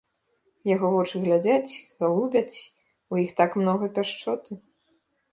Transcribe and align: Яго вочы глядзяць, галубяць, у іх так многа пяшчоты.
Яго 0.75 0.87
вочы 0.93 1.15
глядзяць, 1.25 1.71
галубяць, 2.03 2.57
у 3.15 3.19
іх 3.25 3.29
так 3.41 3.51
многа 3.61 3.85
пяшчоты. 3.99 4.57